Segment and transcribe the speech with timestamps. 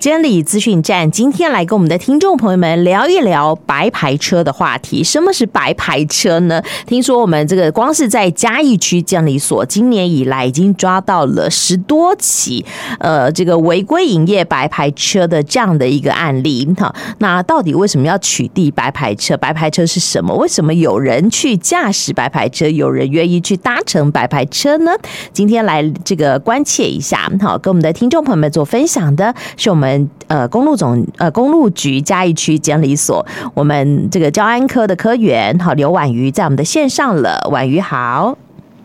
[0.00, 5.02] 监理资讯站今天来跟我们的听众朋友们聊一聊白牌车的话题。
[5.02, 6.62] 什么是白牌车呢？
[6.86, 12.64] 听说我们这个光是在嘉义区监理所，今年以来已经抓到了十多起，
[13.00, 16.64] 呃，这个违规营业白牌车的这样的一个案例。
[16.76, 19.36] 哈，那到底为什么要取缔白牌车？
[19.36, 20.32] 白牌车是什么？
[20.36, 24.92] 为什么有人去驾驶白牌车，有人愿意去搭乘白牌车呢？
[25.32, 29.87] 今天来这个关切一下，好，跟我们的听众朋友们做分享的是我们。
[30.26, 33.24] 呃，公路总呃公路局嘉义区监理所，
[33.54, 38.36] 我们这个交安科的科员好刘婉瑜在我们的线上了，婉瑜好，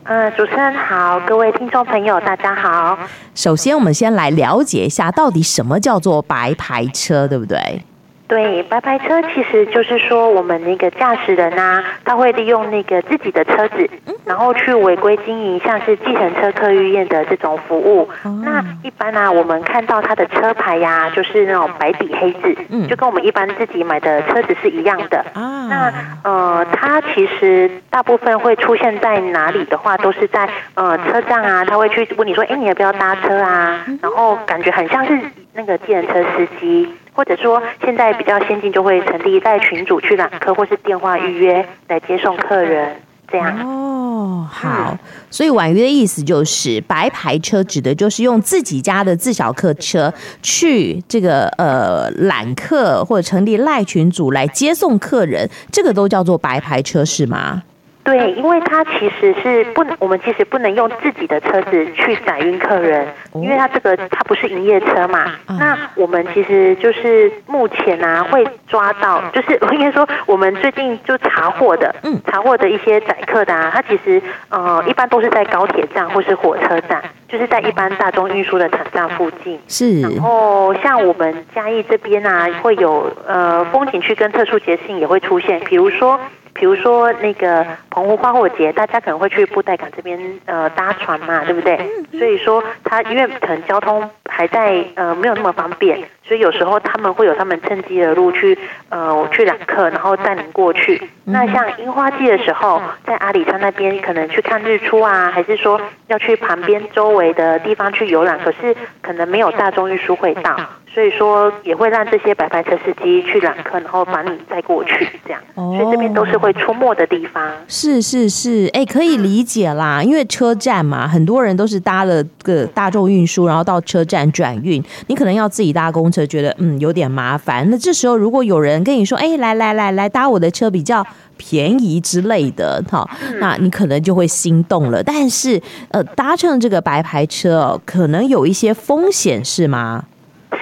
[0.03, 2.97] 呃，主持人好，各位听众朋友大家好。
[3.33, 7.83] 首先，我们先来了解一下，到底什么叫做白牌车，对不对？
[8.25, 13.87] 对，白牌车其实就是说，我们那个驾驶人啊，他会利用那个自己的车子，
[14.25, 18.09] 然后去违规经营，像是计程车客运业的这种服务。
[18.43, 22.55] 那一般呢、啊，我们看到他的车牌呀、啊，就是那种白底黑字，
[22.87, 25.23] 就跟我们一般自己买的车子是一样的。
[25.35, 33.85] 那呃，他其实大部分会出现在哪里的话，都是在呃车站啊，他会去问你说，哎，你要不要搭车啊？
[34.01, 35.19] 然后感觉很像是
[35.53, 36.89] 那个计程车司机。
[37.13, 42.95] 或者说，现在比较先进，就会成立在群组去揽客，或是电话预约来接送客人，
[43.31, 43.57] 这样。
[43.59, 44.97] 哦，好。
[45.29, 57.63] 所以婉瑜的意思就是，白牌车指的就是用自己家的自小客车去这个呃揽客，或者成立赖群组来接送客人，这个都叫做白牌车，是吗？
[58.03, 65.31] 对，因为它其实是不能，我们其实不能用自己的车子去载运客人，因为它这个它不是营业车嘛。
[65.47, 79.57] 那我们其实就是目前啊会抓到，就是我应该说我们最近就查获的，嗯，查获的一些载客的啊，它其实呃一般都是在高铁站或是火车站，就是在一般大众运输的场站附近。
[79.69, 80.01] 是。
[80.01, 86.19] 然后像我们嘉义这边啊，会有呃风景区跟特殊节庆也会出现，比如说。
[86.53, 91.77] 比如说那个澎湖花火节，大家可能会去布袋港这边呃搭船嘛，对不对？
[92.17, 98.57] 所以说它因为可能交通还在呃没有那么方便，所以有时候他们会有他们趁机的路去
[98.89, 101.01] 呃去揽客，然后带您过去。
[101.25, 110.57] 那像樱花季的时候，在阿里山那边可能去看日出啊，还是说要去旁边周围的地方去游览，可是可能没有大众运输会到。
[110.93, 115.41] 所以说也会让这些白牌车司机去揽客，然后把你载过去，这样。
[115.55, 117.51] 所以这边都是会出没的地方。
[117.67, 124.83] 是是是，哎，可以理解啦，因为车站嘛，很多人都是搭了个大众运输，然后到车站转运。
[125.07, 127.67] 你可能要自己搭公车，觉得嗯有点麻烦。
[127.71, 131.05] 那这时候如果有人跟你说，哎，来来来来搭我的车比较
[131.37, 133.09] 便宜之类的，哈，
[133.39, 135.01] 那你可能就会心动了。
[135.01, 140.05] 但是呃，搭乘这个白牌车哦，可能有一些风险，是吗？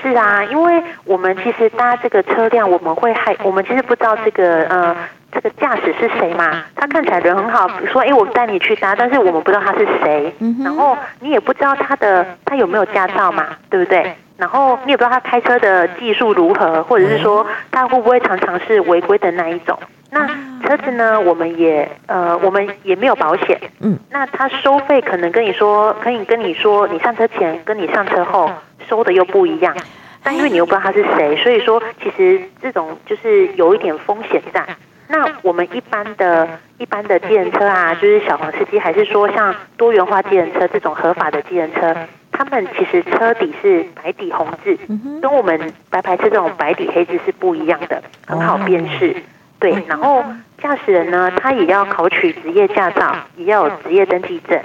[0.02, 4.96] 是啊，因为我们其实搭这个车辆，我们会害，我们其实不知道这个呃
[5.32, 6.64] 这个驾驶是谁嘛。
[6.76, 14.16] 他看起来人很好，比如说哎，我带你去搭，但是我们不知道他是谁，然后你也不知道他的他有没有驾照嘛，对不对？
[14.38, 19.78] 然后你也不知道他开车的技术如何，或者是说他会不会常常是违规的那一种。
[20.14, 20.28] 那
[20.66, 28.52] 车子呢，我们也呃我们也没有保险，嗯，那他收费可能跟你说，可以跟你说，你上车前跟你上车后。
[28.92, 29.74] 收的又不一样，
[30.22, 34.68] 但因为你又不知道他是谁，所以说其实这种就是有一点风险在。
[35.08, 36.48] 那我们一般的、
[36.78, 41.96] 一般的计程车啊，就是小黄司机，还是说像多元化计程车这种合法的计程车，
[42.34, 44.78] 他们其实车底是白底红字，
[45.22, 49.16] 跟我们白牌车这种白底黑字是不一样的，很好辨识。
[49.60, 50.24] 对，然后
[50.62, 54.60] 驾驶人呢，他也要考取职业驾照，也要有职业登记证。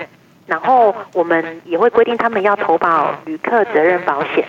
[0.47, 4.45] 然后我们也会规定他们要投保旅客责任保险。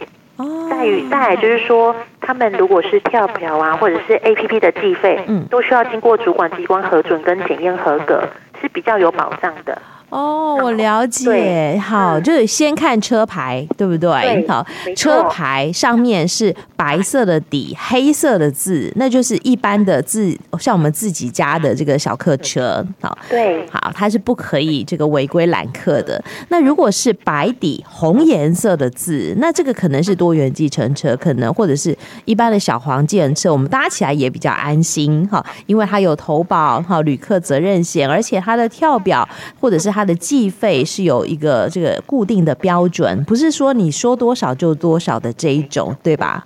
[0.69, 8.21] 再于再就是说，他们如果是跳票啊，或者是 APP 的计费，嗯都需要经过主管机关核准跟检验合格，
[8.61, 9.81] 是比较有保障的。
[10.09, 11.77] 哦，我了解。
[11.83, 14.09] 好，就是先看车牌，对不对？
[14.21, 22.85] 对，好，车牌上面是白色的底，黑色的字，那就是一般的字，像我们自己家的这个小客车。
[23.01, 26.23] 好，对，好，它是不可以这个违规揽客的。
[26.47, 31.93] 那如果是白底红颜色的字，那这个可能是多元计程车，可能或者是
[32.23, 35.27] 一般的小黄计程车，我们搭起来也比较安心。
[35.27, 39.27] 哈，因为它有投保哈旅客责任险，而且它的跳表
[39.59, 39.96] 或者是。
[39.97, 46.45] 它的计费是有一个这个固定的标准，不是说你说多少就多少的这一种，对吧？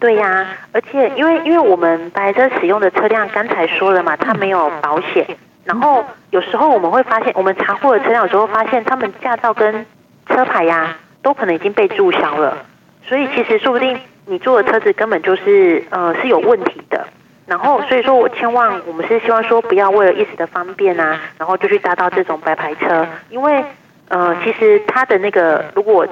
[0.00, 5.24] 对呀、而且因为因为我们白车使用的车辆，刚才说了嘛，它没有保险，
[5.62, 9.86] 然后有时候我们会发现，我们查获的车辆有时候发现，他们驾照跟
[10.26, 12.58] 车牌呀、都可能已经被注销了，
[13.06, 13.96] 所以其实说不定
[14.26, 17.06] 你坐的车子根本就是呃是有问题的。
[17.48, 23.64] 然后所以说我千万我们是希望说不要为了一时的方便啊，然后就去搭到这种白牌车，因为
[24.08, 26.06] 呃其实他的那个如果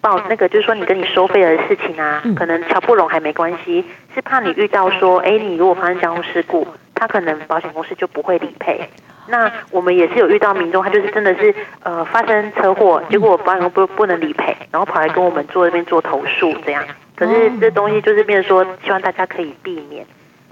[0.00, 3.84] 报那个就是说你跟你收费的事情啊，可能乔不拢还没关系，
[4.14, 8.88] 是怕你遇到说哎你如果发生交通事故，他可能保险公司就不会理赔。
[9.28, 16.82] 那我们也是有遇到民众，他就是真的是呃发生车祸，结果保险公司不不能理赔，然后跑来跟我们做这边做投诉这样。
[17.14, 20.04] 可是这东西就是变成说，希望大家可以避免。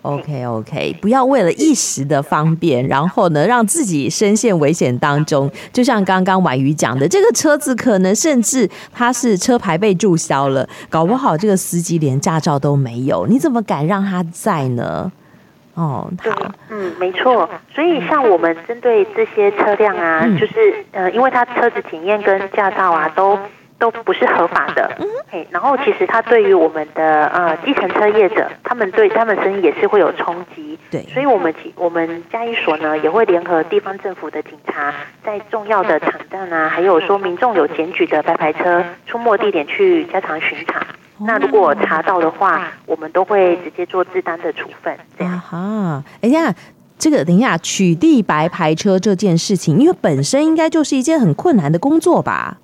[0.03, 5.50] OK OK，不要为了一时的方便，然后呢让自己深陷危险当中。
[5.73, 15.11] 就像刚刚婉瑜讲的，这个车子可能甚至他是车牌被注销了，搞不好这个司机连驾照都没有，你怎么敢让他在呢？
[15.75, 16.33] 哦，对，
[16.71, 17.49] 嗯，没错。
[17.73, 20.55] 所以像我们针对这些车辆啊，嗯、就是
[20.91, 23.39] 呃，因为他车子检验跟驾照啊都
[23.79, 31.07] 都不是合法的，嗯，嘿，然后其实它对于我们的呃计程车业者，他们对他们生意也是会有冲击，对。
[31.15, 34.93] 所以我们我们嘉义所呢也会联合地方政府的警察，
[35.25, 40.85] 在重要的场站啊，还有说民众有检举的白牌车出没地点去加强巡查。
[41.21, 44.97] 那如果查到的话，我们都会直接做自单的处分。
[45.17, 46.53] 这样哈，哎呀，
[46.99, 52.59] 这个等一下取缔白牌车这件事情，因为本身应该就是一件很困难的工作吧？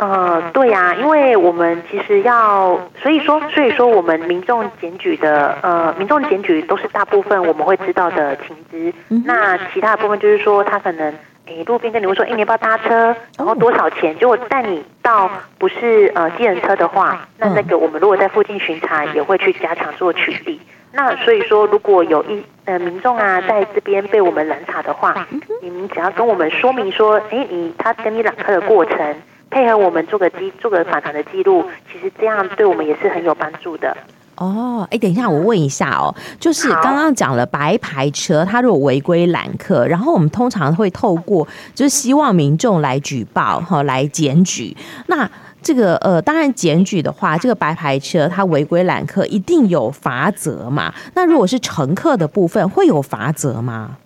[0.00, 8.92] 呃，对呀、啊，因为我们其实要，所以说，所以说我们民众检举的，呃，民众检举都是大部分我们会知道的情资。
[9.10, 11.14] 嗯、那其他的部分就是说，他可能。
[11.46, 13.16] 你路边跟你会说，哎，你要不要搭车？
[13.36, 14.16] 然后多少钱？
[14.20, 20.60] 结果带你到不是呃计程车的话，那那个我们如果在附近巡查，也会去加强做取缔。
[20.92, 25.26] 那所以说，如果有一呃民众啊在这边被我们拦查的话，
[25.60, 29.16] 你们只要跟我们说明说，哎，你他跟你揽客的过程，
[29.50, 33.96] 配合我们做个记做个访谈的记录，其实这样对我们也是很有帮助的。
[34.36, 44.74] 哦，哎，等一下，我问一下哦，就是刚刚讲了白牌车，它如果违规揽客，然后我们通常会透过，就是希望民众来举报哈，来检举。
[45.08, 45.28] 那
[45.60, 50.94] 这个呃，当然检举的话，这个白牌车它违规揽客一定有罚则嘛？
[51.14, 53.98] 那如果是乘客的部分，会有罚则吗？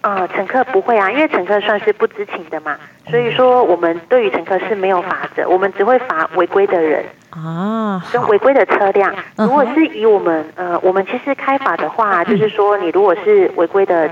[0.00, 2.76] 呃，乘客不会啊，因为乘客算是不知情的嘛，
[3.10, 7.04] 所以说我们对于乘客是没有罚则，我们只会罚违规的人。
[7.30, 14.08] 啊，跟违规的车辆，如果是以我们呃，我们其实开罚的话，就是说你如果是违规的，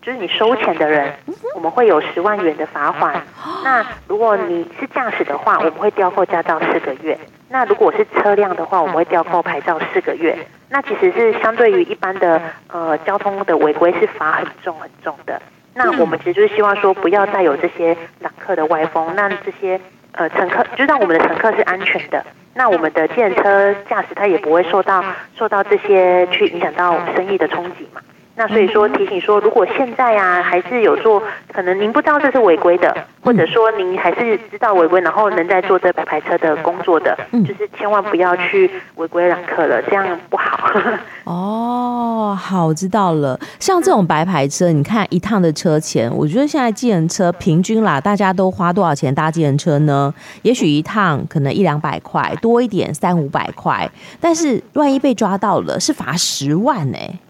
[0.00, 1.12] 就是你收钱的人，
[1.54, 3.20] 我们会有十万元的罚款。
[3.64, 7.18] 那如果你是驾驶的话，我们会吊扣驾照四个月。
[7.52, 10.34] 那如果是车辆的话，我们会吊扣牌照四个月。
[10.70, 15.40] 那其实是相对于一般的呃交通的违规是罚很重很重的。
[15.74, 19.78] 那我们其实就是希望说不要再有这些揽客的歪风，那这些
[20.12, 22.24] 呃乘客就让我们的乘客是安全的。
[22.54, 25.04] 那我们的计程车驾驶他也不会受到
[25.36, 28.00] 受到这些去影响到生意的冲击嘛。
[28.42, 31.22] 那所以说提醒说，如果现在啊还是有做，
[31.52, 32.92] 可能您不知道这是违规的，
[33.22, 40.68] 或者说您还是知道违规，然后能在做这白牌车的工作的，就是千万不要去违规揽客了，这样不好。
[41.22, 43.38] 哦，好，知道了。
[43.60, 50.12] 像这种白牌车，你看一趟的车钱，我觉得现在计程车平均啦，大家都花多少钱搭计程车呢？
[50.42, 53.88] 也许一趟可能一两百块，多一点三五百块，
[54.20, 57.20] 但是万一被抓到了，是罚十万呢、欸。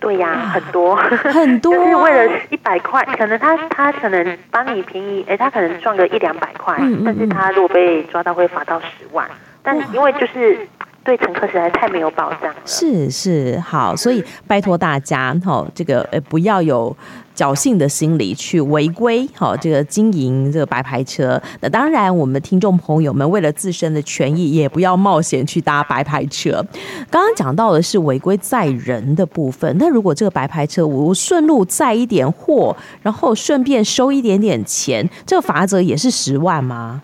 [0.00, 0.96] 对呀、啊，很多。
[0.96, 9.28] 很多， 就是为了一百块，可能他他可能帮你便宜，哎，他可能赚个一两百块，嗯嗯嗯，但是他如果被抓到会罚到十万，
[9.62, 10.66] 但是因为就是
[11.04, 12.56] 对乘客实在太没有保障了。
[12.64, 16.96] 是是，好，所以拜托大家哈，这个呃不要有。
[17.36, 21.40] 侥幸的心理去违规，好，这个经营这个白牌车。
[21.60, 26.62] 那当然，我们听众朋友们为了自身的权益，也不要冒险去搭白牌车。
[27.08, 37.00] 刚刚讲到的是违规载人的部分，那如果这个白牌车我顺路载一点货，然后顺便收一点点钱，这个罚则也是十万吗？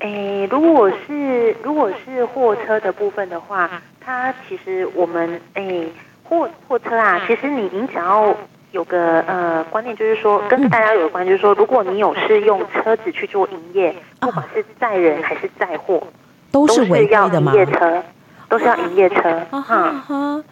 [0.00, 5.90] 诶，如果是如果是货车的部分的话，它其实我们诶
[6.24, 8.36] 货货车啊，其实你你只要。
[8.72, 16.00] 有个呃观念，就是说跟大家有关，就是说，如果你有是用车子去做营业，不管是载人还是载货，
[16.52, 17.52] 都是违规的吗？
[17.52, 18.02] 都是要营业车，
[18.48, 19.42] 都是要营业车。
[20.08, 20.44] 嗯，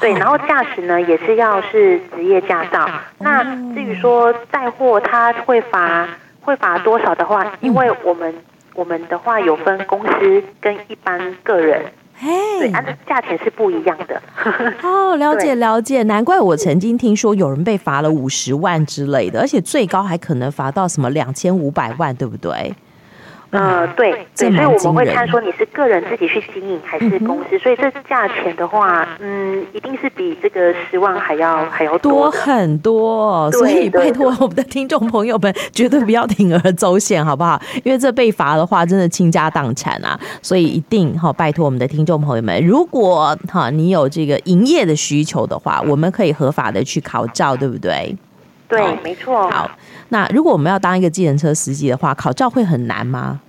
[0.00, 2.88] 对，然后驾驶呢也是要是职业驾照。
[3.18, 3.44] 那
[3.74, 6.08] 至于说载货，他会罚
[6.40, 8.34] 会罚多少的话，因为我们
[8.76, 11.84] 我们的话有分公司跟一般个人。
[12.18, 14.22] 嘿，hey, 对，它的价钱是不一样的。
[14.82, 22.74] 哦，了解了解，难怪我曾经听说有人被罚了五十万之类的，而且最高还可能罚到什么两千五百万，对不对？
[23.50, 33.50] 呃，对对，所以我们会看说你是个人自己去经营还是公司，嗯、所以这价钱的话，嗯，一定是比这个十万还要还要多，多很多。
[33.52, 37.60] 所以拜托我们的听众朋友们，绝对不要铤而走险，好不好？
[37.84, 40.18] 因为这被罚的话，真的倾家荡产啊！
[40.42, 48.14] 所以一定哈，拜托我们的听众朋友们，如果哈你有这个营业的需求的话，我们可以合法的去考照，对不对？
[48.68, 49.50] 对，没错。
[49.50, 49.70] 好，
[50.08, 53.40] 那如果我们要当一个计程车司机的话，考照会很难吗？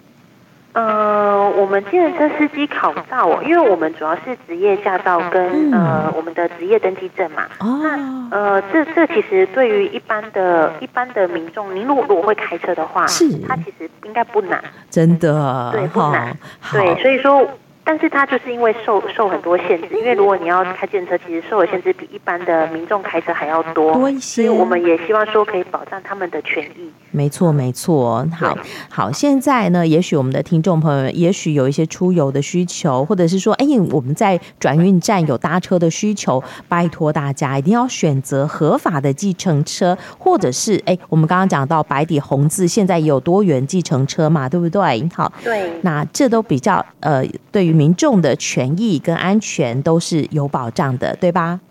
[0.73, 7.43] 呃，我们计程车司机考照，因为我们主要是职业驾照跟、嗯、呃我们的职业登记证嘛。
[7.59, 7.79] 哦。
[7.81, 14.63] 那呃，这这其实对于一般的一般的民众，您如果如果会开车的话，是，它其实应该不难。
[14.91, 15.71] 真的。
[15.71, 16.37] 对，不难。
[16.71, 17.47] 对，所以说。
[17.87, 24.43] 但是它就是因为受受很多限制，因为如果你要开电车，其实受的限制比一般的民众开车还要多，多一些。
[24.43, 26.91] 所以我们也希望说可以保障他们的权益。
[27.11, 28.27] 没错，没错。
[28.37, 28.57] 好，
[28.89, 45.09] 好，现在呢，也许我们的听众朋友们，也许有一些出游的需求，或者是说，哎，我们在转运站有搭车的需求，拜托大家一定要选择合法的计程车，或者是，哎，我们刚刚讲到白底红字，现在也有多元计程车嘛，对不对？
[45.15, 45.71] 好，对。
[45.83, 51.61] 那这都比较呃，对于民众的权益跟安全都是有保障的，对吧？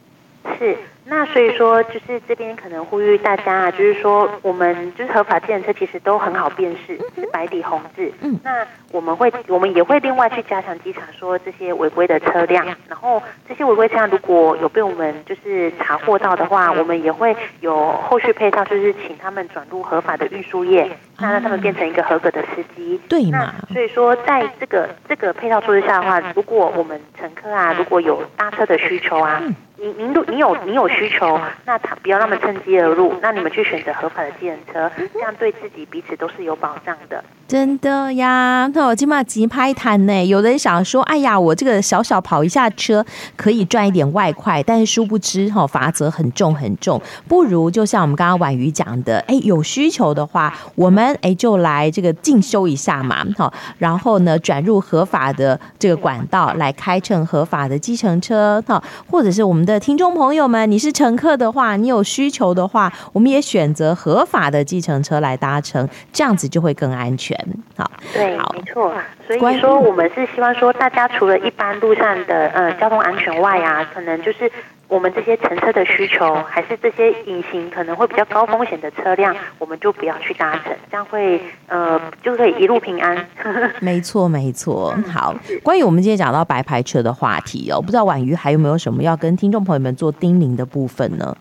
[1.06, 1.10] 是。
[1.10, 8.12] 那所以说，就是这边可能呼吁大家啊，就是说我们就是合法计程车其实都很好辨识，是白底红字。
[8.20, 8.38] 嗯。
[8.42, 23.00] 那我们会，我们也会另外去加强稽查，说这些违规的车辆，然后这些违规车辆如果有被我们就是查获到的话，我们也会有后续配套，就是请他们转入合法的运输业，那让他们变成一个合格的司机。
[23.08, 23.54] 对嘛？
[23.72, 29.42] 所以说，在这个这个配套措施下的话，如果我们乘客啊，如果有搭车的需求啊。
[29.78, 37.23] 您您如你有你有需求，那他不要那么趁机而入，那你们去选择合法的计程车，这样对自己彼此都是有保障的。
[37.47, 40.25] 真的呀，那我今嘛急拍谈呢。
[40.25, 43.04] 有人想说，哎呀，我这个小小跑一下车
[43.37, 46.99] 可以赚一点外快，但是殊不知哈，罚则很重很重。
[47.28, 59.65] 不如就像我们刚刚婉瑜讲的，哎，有需求的话，我们哎就来这个进修一下嘛，好，然后呢转入合法的这个管道来开乘合法的计程车，哈，或者是我们。
[59.66, 67.37] 的听众朋友们，你是乘客的话，你有需求的话，我们也选择合法的计程车来搭乘，这样子就会更安全。
[67.76, 68.94] 好，对，没错。
[69.26, 74.50] 所以说，我们是希望说，大家除了一般路上的呃交通安全外啊，可能就是。
[74.88, 83.26] 我们这些乘车的需求，还是这些隐形可能会比较高风险的车辆，我们就不要去搭乘，这样会呃就可以一路平安。
[83.80, 84.96] 没错，没错。
[85.12, 91.36] 好，关于我们今天讲到白牌车的话题哦，不知道婉瑜还有没有什么要跟听众朋友们做叮咛的部分呢？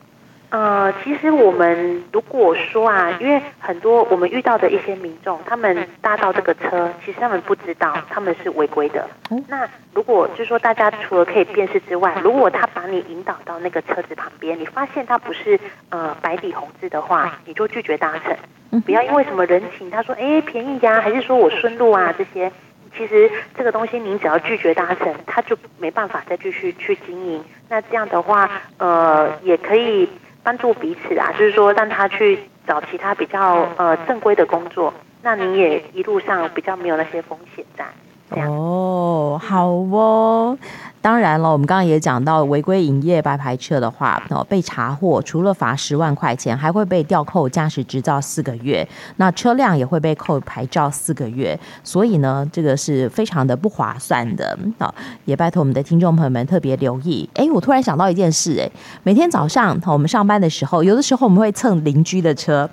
[0.56, 9.06] 呃，其实我们如果说啊，因为很多我们遇到的一些民众，他们搭到这个车，其实他们不知道他们是违规的。
[9.50, 15.60] 那如果就是说大家除了可以辨识之外，如果他把你引导到那个车子旁边，你发现他不是
[15.90, 18.82] 呃白底红字的话，你就拒绝搭乘。
[18.86, 22.50] 不要因为什么人情，他说哎便宜呀，还是说我顺路啊这些，
[22.98, 27.44] 其实这个东西您只要拒绝搭乘，他就没办法再继续去经营。
[27.68, 30.08] 那这样的话，呃也可以。
[30.46, 37.84] 帮助彼此啊，就是说让他去找其他比较呃正规的工作，那你也一路上比较没有那些风险在。
[38.30, 40.58] 这样哦，好哦。
[41.06, 54.58] 当然了，我们刚刚也讲到违规营业白牌车的话，哦，被查获，除了罚十万块钱，还会被吊扣驾驶执照四个月，那车辆也会被扣牌照四个月，所以呢，这个是非常的不划算的。
[54.80, 54.96] 好，
[55.26, 57.30] 也拜托我们的听众朋友们特别留意。
[57.36, 58.68] 哎，我突然想到一件事，哎，
[59.04, 62.68] 每天早上我们上班的时候，有的时候我们会蹭邻居的车。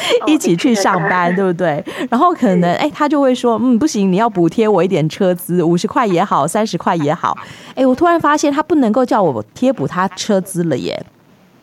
[0.26, 1.84] 一起去上班，对不对？
[2.10, 7.36] 然后可能哎，他就会说，嗯，不行，你要补贴我一点车资，五十块也好，三十块也好。
[7.74, 11.04] 哎，我突然发现他不能够叫我贴补他车资了耶。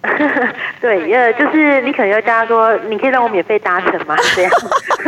[0.84, 4.18] 对，呃，就是你可能要叫他说，你可以让我免费搭乘吗？
[4.36, 4.52] 这样。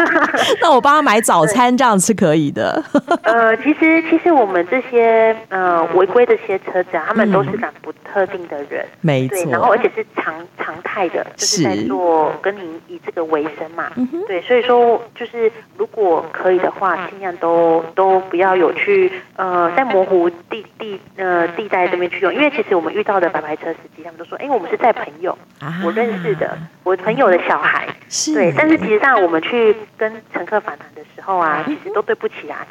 [0.63, 2.82] 那我帮他买早餐，这样是可以的。
[3.24, 9.51] 呃，其实其实我们这些呃违规的这些车子啊，他们都是赶不特定的人，嗯、没错。
[9.51, 13.91] 然后而且是常常态的，就是在做跟您以这个为生嘛。
[14.29, 24.79] 对，所以说就是如果可以的话，尽量都都不要有去呃在模糊地地呃地带这边去用，因为其实我们遇到的白牌车司机，他们都说，哎，我们是。
[24.86, 25.36] 在朋友，
[25.84, 27.88] 我认识的，我朋友的小孩，
[28.34, 32.67] 对，但是其实上我们去跟乘客访谈的时候啊，其实都对不起来，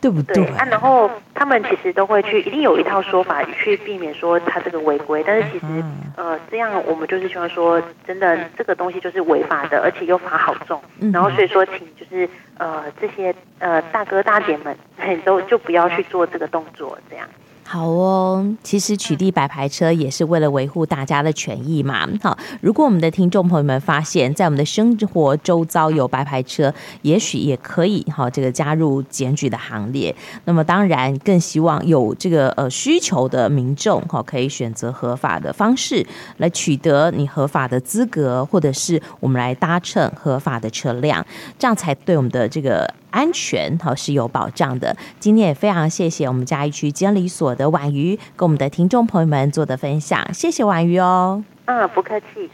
[0.00, 0.34] 对不对？
[0.34, 5.22] 对啊，然后他们其实都会去，一定有一套说法去避免说他这个违规。
[5.26, 5.66] 但是其实，
[6.16, 10.80] 呃，这样我们就是希望说，真的这个东西就是违法的，而且又罚好重。
[11.12, 12.28] 然后所以说，请就是
[12.58, 14.76] 呃这些呃大哥大姐们，
[15.24, 17.26] 都就不要去做这个动作，这样。
[17.70, 22.08] 好哦，其实取缔白牌车也是为了维护大家的权益嘛。
[22.22, 26.72] 好，如果我们的听众朋友们发现，在我们的生活周遭有白牌车，
[27.02, 30.16] 也许也可以哈，这个加入检举的行列。
[30.46, 36.06] 那么当然，更希望有这个呃需求的民众哈，可以选择合法的方式
[36.38, 41.22] 来取得你合法的资格，或者是我们来搭乘合法的车辆，
[41.58, 42.90] 这样才对我们的这个。
[43.10, 44.96] 安全好是有保障的。
[45.18, 51.42] 今天也非常谢谢我们嘉义区监理所的婉瑜跟我们的听众朋友们做的分享，谢谢婉瑜哦。
[51.66, 52.50] 嗯，不客气。